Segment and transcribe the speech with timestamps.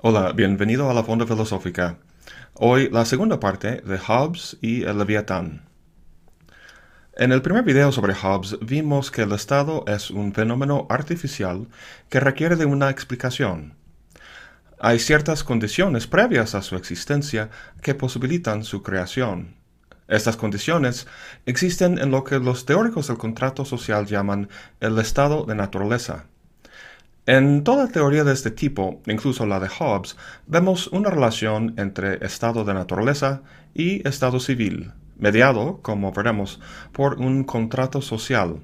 [0.00, 1.98] Hola, bienvenido a la Fonda Filosófica.
[2.54, 5.66] Hoy la segunda parte de Hobbes y el Leviatán.
[7.16, 11.66] En el primer video sobre Hobbes vimos que el Estado es un fenómeno artificial
[12.10, 13.74] que requiere de una explicación.
[14.78, 17.50] Hay ciertas condiciones previas a su existencia
[17.82, 19.56] que posibilitan su creación.
[20.06, 21.08] Estas condiciones
[21.44, 26.26] existen en lo que los teóricos del contrato social llaman el estado de naturaleza.
[27.28, 32.64] En toda teoría de este tipo, incluso la de Hobbes, vemos una relación entre estado
[32.64, 33.42] de naturaleza
[33.74, 36.58] y estado civil, mediado, como veremos,
[36.90, 38.60] por un contrato social.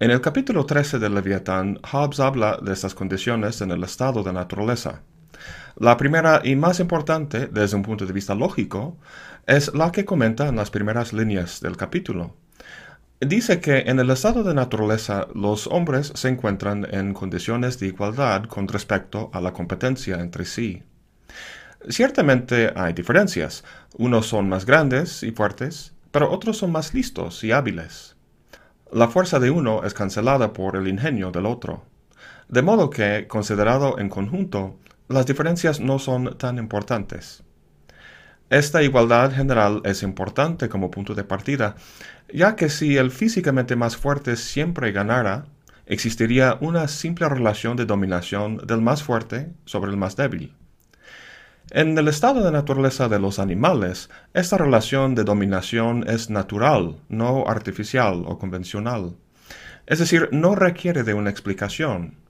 [0.00, 4.34] En el capítulo 13 del Leviatán, Hobbes habla de estas condiciones en el estado de
[4.34, 5.00] naturaleza.
[5.76, 8.98] La primera y más importante, desde un punto de vista lógico,
[9.46, 12.36] es la que comenta en las primeras líneas del capítulo.
[13.20, 18.44] Dice que en el estado de naturaleza los hombres se encuentran en condiciones de igualdad
[18.44, 20.82] con respecto a la competencia entre sí.
[21.88, 23.62] Ciertamente hay diferencias.
[23.96, 28.16] Unos son más grandes y fuertes, pero otros son más listos y hábiles.
[28.90, 31.84] La fuerza de uno es cancelada por el ingenio del otro.
[32.48, 34.76] De modo que, considerado en conjunto,
[35.08, 37.44] las diferencias no son tan importantes.
[38.54, 41.74] Esta igualdad general es importante como punto de partida,
[42.32, 45.46] ya que si el físicamente más fuerte siempre ganara,
[45.86, 50.54] existiría una simple relación de dominación del más fuerte sobre el más débil.
[51.72, 57.48] En el estado de naturaleza de los animales, esta relación de dominación es natural, no
[57.48, 59.16] artificial o convencional.
[59.84, 62.23] Es decir, no requiere de una explicación.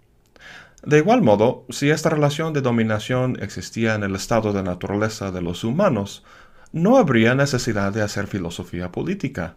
[0.87, 5.41] De igual modo, si esta relación de dominación existía en el estado de naturaleza de
[5.41, 6.25] los humanos,
[6.73, 9.57] no habría necesidad de hacer filosofía política,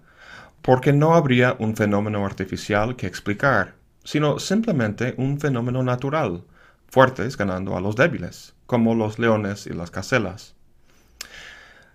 [0.62, 3.74] porque no habría un fenómeno artificial que explicar,
[4.06, 6.46] sino simplemente un fenómeno natural,
[6.88, 10.56] fuertes ganando a los débiles, como los leones y las caselas.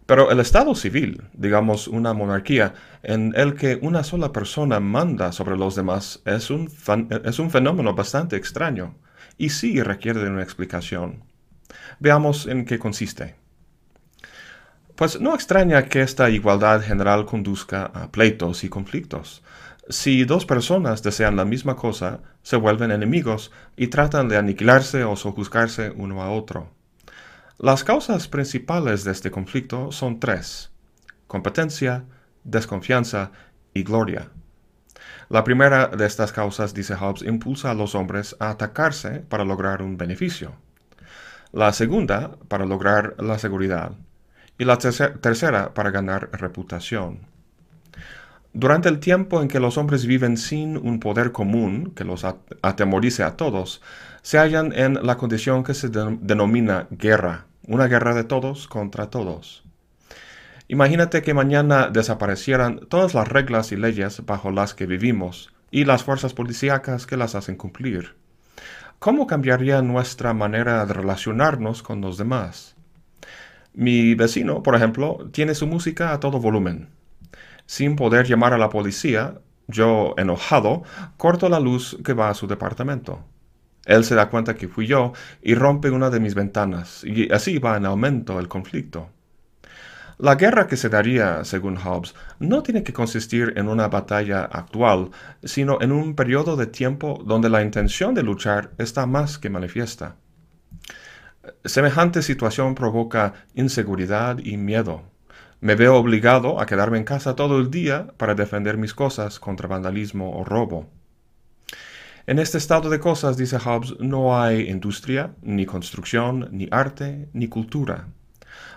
[0.05, 5.57] Pero el Estado civil, digamos una monarquía, en el que una sola persona manda sobre
[5.57, 6.71] los demás, es un,
[7.25, 8.95] es un fenómeno bastante extraño,
[9.39, 11.25] y sí requiere de una explicación.
[11.99, 13.37] Veamos en qué consiste.
[14.97, 19.43] Pues no extraña que esta igualdad general conduzca a pleitos y conflictos.
[19.89, 25.17] Si dos personas desean la misma cosa, se vuelven enemigos y tratan de aniquilarse o
[25.17, 26.71] sojuzgarse uno a otro.
[27.59, 30.71] Las causas principales de este conflicto son tres.
[31.27, 32.05] Competencia,
[32.45, 33.33] desconfianza
[33.75, 34.31] y gloria.
[35.33, 39.81] La primera de estas causas, dice Hobbes, impulsa a los hombres a atacarse para lograr
[39.81, 40.53] un beneficio.
[41.53, 43.93] La segunda, para lograr la seguridad.
[44.59, 47.21] Y la tercera, para ganar reputación.
[48.53, 52.27] Durante el tiempo en que los hombres viven sin un poder común que los
[52.61, 53.81] atemorice a todos,
[54.21, 59.65] se hallan en la condición que se denomina guerra, una guerra de todos contra todos.
[60.73, 66.03] Imagínate que mañana desaparecieran todas las reglas y leyes bajo las que vivimos y las
[66.03, 68.15] fuerzas policíacas que las hacen cumplir.
[68.99, 72.75] ¿Cómo cambiaría nuestra manera de relacionarnos con los demás?
[73.75, 76.89] Mi vecino, por ejemplo, tiene su música a todo volumen.
[77.67, 80.85] Sin poder llamar a la policía, yo, enojado,
[81.19, 83.23] corto la luz que va a su departamento.
[83.85, 85.13] Él se da cuenta que fui yo
[85.43, 89.11] y rompe una de mis ventanas, y así va en aumento el conflicto.
[90.19, 95.11] La guerra que se daría, según Hobbes, no tiene que consistir en una batalla actual,
[95.43, 100.17] sino en un periodo de tiempo donde la intención de luchar está más que manifiesta.
[101.65, 105.03] Semejante situación provoca inseguridad y miedo.
[105.61, 109.69] Me veo obligado a quedarme en casa todo el día para defender mis cosas contra
[109.69, 110.89] vandalismo o robo.
[112.27, 117.49] En este estado de cosas, dice Hobbes, no hay industria, ni construcción, ni arte, ni
[117.49, 118.09] cultura.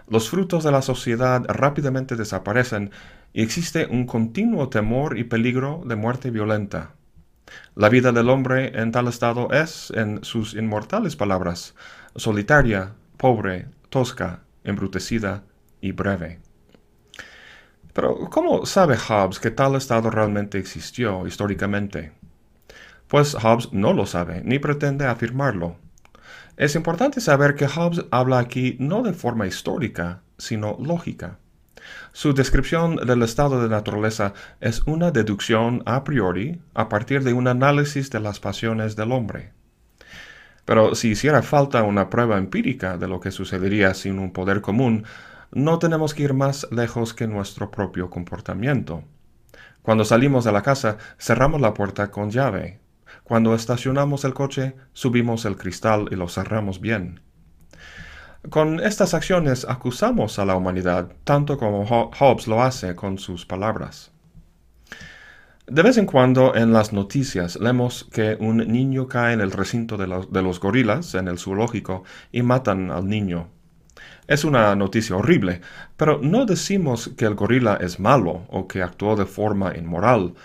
[0.07, 2.91] Los frutos de la sociedad rápidamente desaparecen
[3.33, 6.91] y existe un continuo temor y peligro de muerte violenta.
[7.75, 11.75] La vida del hombre en tal estado es, en sus inmortales palabras,
[12.15, 15.43] solitaria, pobre, tosca, embrutecida
[15.81, 16.39] y breve.
[17.93, 22.11] Pero, ¿cómo sabe Hobbes que tal estado realmente existió históricamente?
[23.07, 25.77] Pues Hobbes no lo sabe, ni pretende afirmarlo.
[26.57, 31.37] Es importante saber que Hobbes habla aquí no de forma histórica, sino lógica.
[32.13, 37.49] Su descripción del estado de naturaleza es una deducción a priori a partir de un
[37.49, 39.51] análisis de las pasiones del hombre.
[40.63, 45.03] Pero si hiciera falta una prueba empírica de lo que sucedería sin un poder común,
[45.51, 49.03] no tenemos que ir más lejos que nuestro propio comportamiento.
[49.81, 52.79] Cuando salimos de la casa, cerramos la puerta con llave,
[53.25, 57.21] cuando estacionamos el coche, subimos el cristal y lo cerramos bien.
[58.51, 64.11] Con estas acciones acusamos a la humanidad tanto como Hobbes lo hace con sus palabras.
[65.65, 69.97] De vez en cuando en las noticias leemos que un niño cae en el recinto
[69.97, 73.49] de los, gorilas en el zoológico y matan al niño.
[74.27, 75.61] Es una noticia horrible,
[75.97, 80.35] pero no decimos que el gorila es malo o que actuó de forma inmoral.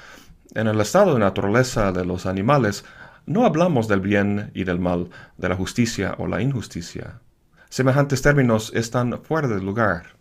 [0.53, 2.85] En el estado de naturaleza de los animales
[3.25, 7.21] no hablamos del bien y del mal, de la justicia o la injusticia.
[7.69, 10.17] Semejantes términos están fuera de lugar.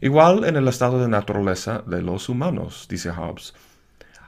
[0.00, 3.52] Igual en el estado de naturaleza de los humanos, dice Hobbes.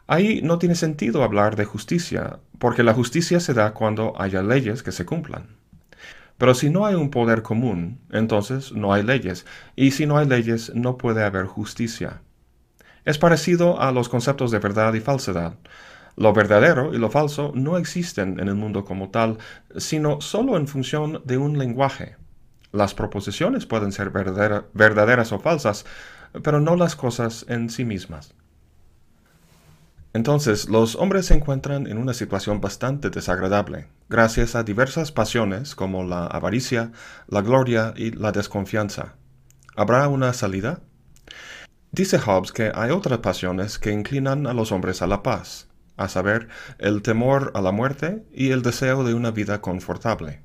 [0.06, 4.82] Ahí no tiene sentido hablar de justicia, porque la justicia se da cuando haya leyes
[4.82, 5.56] que se cumplan.
[6.36, 9.46] Pero si no hay un poder común, entonces no hay leyes,
[9.76, 12.20] y si no hay leyes no puede haber justicia.
[13.06, 15.54] Es parecido a los conceptos de verdad y falsedad.
[16.16, 19.38] Lo verdadero y lo falso no existen en el mundo como tal,
[19.76, 22.16] sino solo en función de un lenguaje.
[22.72, 25.86] Las proposiciones pueden ser verdaderas o falsas,
[26.42, 28.34] pero no las cosas en sí mismas.
[30.12, 36.02] Entonces, los hombres se encuentran en una situación bastante desagradable, gracias a diversas pasiones como
[36.02, 36.90] la avaricia,
[37.28, 39.14] la gloria y la desconfianza.
[39.76, 40.80] ¿Habrá una salida?
[41.96, 45.66] Dice Hobbes que hay otras pasiones que inclinan a los hombres a la paz,
[45.96, 46.48] a saber,
[46.78, 50.42] el temor a la muerte y el deseo de una vida confortable.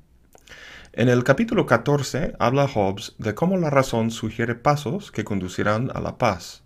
[0.94, 6.00] En el capítulo 14 habla Hobbes de cómo la razón sugiere pasos que conducirán a
[6.00, 6.62] la paz.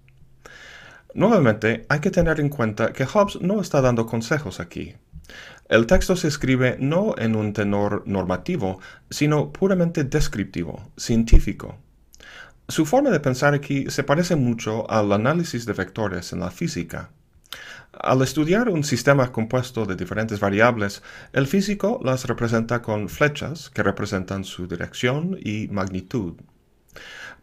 [1.14, 4.94] Nuevamente, hay que tener en cuenta que Hobbes no está dando consejos aquí.
[5.68, 8.78] El texto se escribe no en un tenor normativo,
[9.10, 11.76] sino puramente descriptivo, científico.
[12.68, 17.10] Su forma de pensar aquí se parece mucho al análisis de vectores en la física.
[17.92, 21.02] Al estudiar un sistema compuesto de diferentes variables,
[21.32, 26.34] el físico las representa con flechas que representan su dirección y magnitud.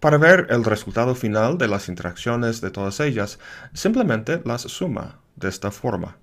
[0.01, 3.39] Para ver el resultado final de las interacciones de todas ellas,
[3.73, 6.17] simplemente las suma de esta forma.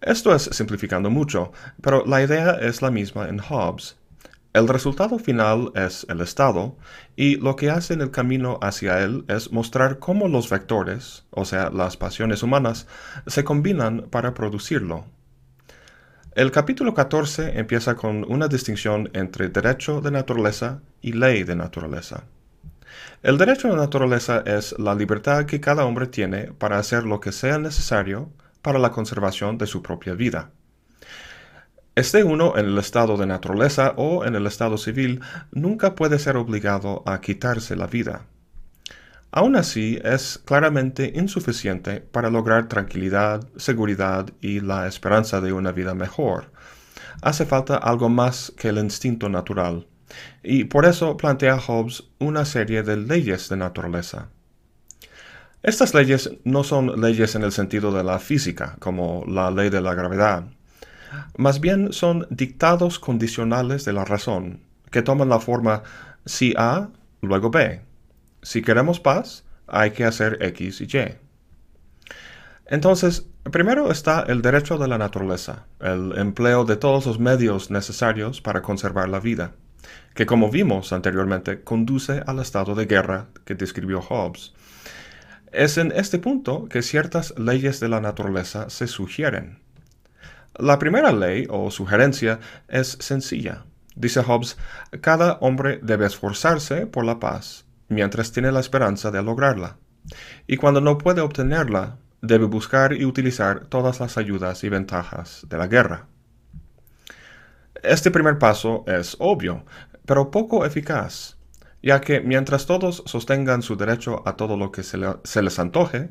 [0.00, 3.96] Esto es simplificando mucho, pero la idea es la misma en Hobbes.
[4.52, 6.76] El resultado final es el estado,
[7.14, 11.44] y lo que hace en el camino hacia él es mostrar cómo los vectores, o
[11.44, 12.86] sea, las pasiones humanas,
[13.26, 15.04] se combinan para producirlo.
[16.34, 22.24] El capítulo 14 empieza con una distinción entre derecho de naturaleza y ley de naturaleza.
[23.22, 27.32] El derecho de naturaleza es la libertad que cada hombre tiene para hacer lo que
[27.32, 28.30] sea necesario
[28.66, 30.50] para la conservación de su propia vida.
[31.94, 35.20] Esté uno en el estado de naturaleza o en el estado civil,
[35.52, 38.26] nunca puede ser obligado a quitarse la vida.
[39.30, 45.94] Aún así, es claramente insuficiente para lograr tranquilidad, seguridad y la esperanza de una vida
[45.94, 46.50] mejor.
[47.22, 49.86] Hace falta algo más que el instinto natural,
[50.42, 54.30] y por eso plantea Hobbes una serie de leyes de naturaleza.
[55.66, 59.80] Estas leyes no son leyes en el sentido de la física, como la ley de
[59.80, 60.44] la gravedad.
[61.36, 64.60] Más bien son dictados condicionales de la razón,
[64.92, 65.82] que toman la forma
[66.24, 66.90] si A,
[67.20, 67.80] luego B,
[68.42, 71.14] si queremos paz, hay que hacer X y Y.
[72.66, 78.40] Entonces, primero está el derecho de la naturaleza, el empleo de todos los medios necesarios
[78.40, 79.50] para conservar la vida,
[80.14, 84.52] que como vimos anteriormente conduce al estado de guerra que describió Hobbes.
[85.56, 89.62] Es en este punto que ciertas leyes de la naturaleza se sugieren.
[90.58, 93.64] La primera ley o sugerencia es sencilla.
[93.94, 94.58] Dice Hobbes,
[95.00, 99.78] cada hombre debe esforzarse por la paz mientras tiene la esperanza de lograrla.
[100.46, 105.56] Y cuando no puede obtenerla, debe buscar y utilizar todas las ayudas y ventajas de
[105.56, 106.06] la guerra.
[107.82, 109.64] Este primer paso es obvio,
[110.04, 111.35] pero poco eficaz,
[111.86, 116.10] ya que mientras todos sostengan su derecho a todo lo que se, se les antoje,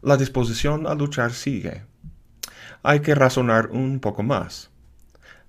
[0.00, 1.82] la disposición a luchar sigue.
[2.84, 4.70] Hay que razonar un poco más.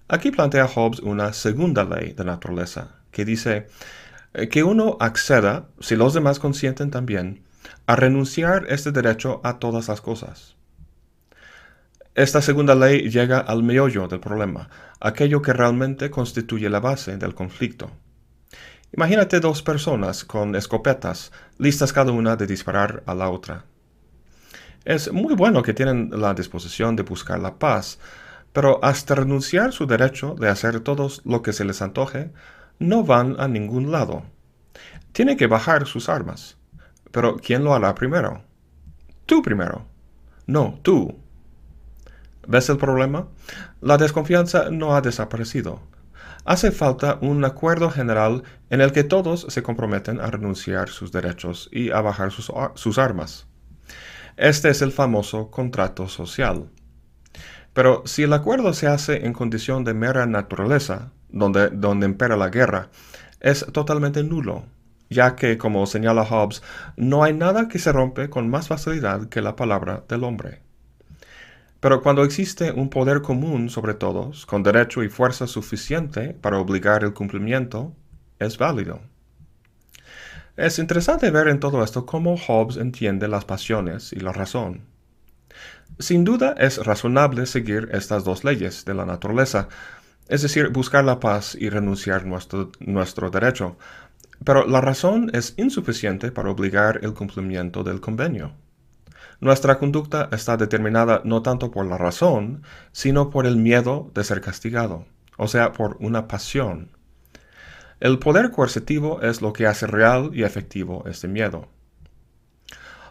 [0.07, 3.67] Aquí plantea Hobbes una segunda ley de naturaleza, que dice,
[4.34, 7.43] eh, que uno acceda, si los demás consienten también,
[7.86, 10.55] a renunciar este derecho a todas las cosas.
[12.15, 17.36] Esta segunda ley llega al meollo del problema, aquello que realmente constituye la base del
[17.36, 17.91] conflicto.
[18.94, 23.65] Imagínate dos personas con escopetas, listas cada una de disparar a la otra.
[24.86, 28.00] Es muy bueno que tienen la disposición de buscar la paz,
[28.53, 32.32] pero hasta renunciar su derecho de hacer todo lo que se les antoje,
[32.79, 34.24] no van a ningún lado.
[35.12, 36.58] Tiene que bajar sus armas.
[37.12, 38.44] Pero ¿quién lo hará primero?
[39.25, 39.86] Tú primero.
[40.46, 41.17] No, tú.
[42.48, 43.27] ¿Ves el problema?
[43.82, 45.82] La desconfianza no ha desaparecido.
[46.48, 51.68] Hace falta un acuerdo general en el que todos se comprometen a renunciar sus derechos
[51.74, 53.48] y a bajar sus, armas.
[54.38, 56.70] Este es el famoso contrato social.
[57.74, 62.48] Pero si el acuerdo se hace en condición de mera naturaleza, donde, donde impera la
[62.48, 62.92] guerra,
[63.42, 64.63] es totalmente nulo,
[65.10, 66.63] ya que, como señala Hobbes,
[66.96, 70.62] no hay nada que se rompe con más facilidad que la palabra del hombre.
[71.79, 77.03] Pero cuando existe un poder común sobre todos, con derecho y fuerza suficiente para obligar
[77.03, 77.93] el cumplimiento,
[78.39, 79.01] es válido.
[80.55, 84.86] Es interesante ver en todo esto cómo Hobbes entiende las pasiones y la razón.
[86.00, 89.67] Sin duda es razonable seguir estas dos leyes de la naturaleza,
[90.27, 93.77] es decir, buscar la paz y renunciar nuestro, nuestro derecho,
[94.43, 98.53] pero la razón es insuficiente para obligar el cumplimiento del convenio.
[99.39, 104.41] Nuestra conducta está determinada no tanto por la razón, sino por el miedo de ser
[104.41, 105.06] castigado,
[105.38, 106.91] o sea, por una pasión.
[108.00, 111.67] El poder coercitivo es lo que hace real y efectivo este miedo.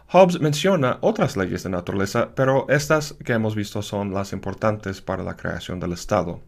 [0.09, 5.23] Hobbes menciona otras leyes de naturaleza, pero estas que hemos visto son las importantes para
[5.23, 6.41] la creación del Estado.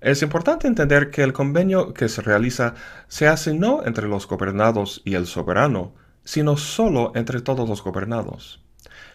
[0.00, 2.74] Es importante entender que el convenio que se realiza
[3.08, 5.94] se hace no entre los gobernados y el soberano,
[6.24, 8.62] sino solo entre todos los gobernados.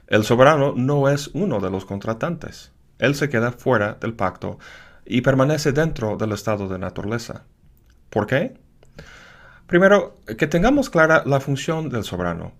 [0.08, 2.72] El soberano no es uno de los contratantes.
[2.98, 4.60] Él se queda fuera del pacto
[5.06, 7.46] y permanece dentro del estado de naturaleza.
[8.10, 8.58] ¿Por qué?
[9.68, 12.54] Primero, que tengamos clara la función del soberano.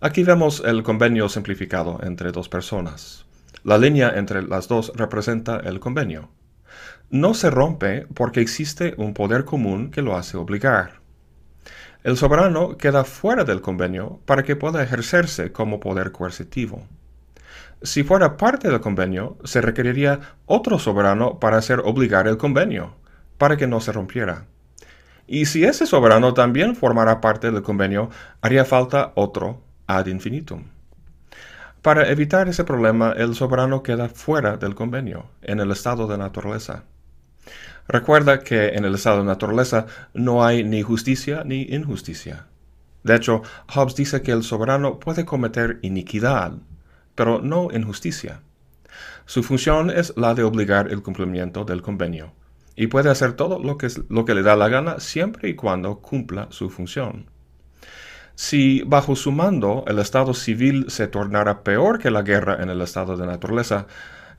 [0.00, 3.24] Aquí vemos el convenio simplificado entre dos personas.
[3.62, 6.30] La línea entre las dos representa el convenio.
[7.08, 11.03] No se rompe porque existe un poder común que lo hace obligar
[12.04, 16.86] el soberano queda fuera del convenio para que pueda ejercerse como poder coercitivo.
[17.82, 22.94] Si fuera parte del convenio, se requeriría otro soberano para hacer obligar el convenio,
[23.38, 24.44] para que no se rompiera.
[25.26, 28.10] Y si ese soberano también formara parte del convenio,
[28.42, 30.64] haría falta otro ad infinitum.
[31.80, 36.84] Para evitar ese problema, el soberano queda fuera del convenio, en el estado de naturaleza.
[37.86, 42.46] Recuerda que en el estado de naturaleza no hay ni justicia ni injusticia.
[43.02, 43.42] De hecho,
[43.74, 46.54] Hobbes dice que el soberano puede cometer iniquidad,
[47.14, 48.40] pero no injusticia.
[49.26, 52.32] Su función es la de obligar el cumplimiento del convenio,
[52.76, 55.98] y puede hacer todo lo que, lo que le da la gana siempre y cuando
[56.00, 57.26] cumpla su función.
[58.34, 62.80] Si bajo su mando el estado civil se tornara peor que la guerra en el
[62.80, 63.86] estado de naturaleza,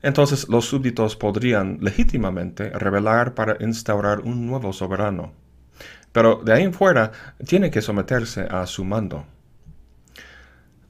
[0.02, 5.32] entonces los súbditos podrían legítimamente rebelar para instaurar un nuevo soberano.
[6.12, 7.12] Pero de ahí en fuera
[7.46, 9.26] tiene que someterse a su mando.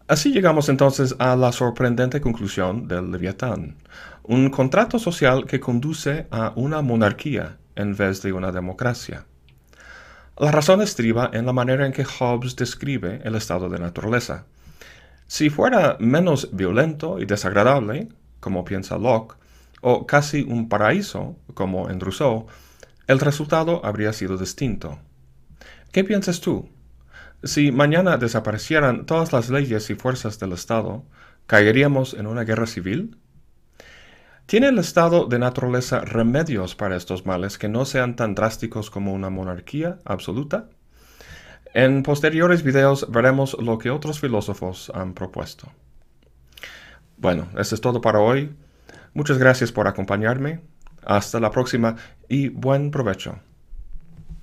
[0.09, 3.77] Así llegamos entonces a la sorprendente conclusión del Leviatán,
[4.23, 9.25] un contrato social que conduce a una monarquía en vez de una democracia.
[10.39, 14.45] La razón estriba en la manera en que Hobbes describe el estado de naturaleza.
[15.27, 18.09] Si fuera menos violento y desagradable,
[18.47, 19.35] como piensa Locke,
[19.81, 22.47] o casi un paraíso, como en Rousseau,
[23.09, 25.01] el resultado habría sido distinto.
[25.91, 26.69] ¿Qué piensas tú?
[27.43, 31.03] Si mañana desaparecieran todas las leyes y fuerzas del Estado,
[31.49, 33.19] ¿caeríamos en una guerra civil?
[34.47, 39.13] ¿Tiene el Estado de naturaleza remedios para estos males que no sean tan drásticos como
[39.13, 40.69] una monarquía absoluta?
[41.75, 45.73] En posteriores videos veremos lo que otros filósofos han propuesto.
[47.17, 48.55] Bueno, eso es todo para hoy.
[49.15, 50.61] Muchas gracias por acompañarme.
[51.05, 51.97] Hasta la próxima
[52.29, 53.39] y buen provecho.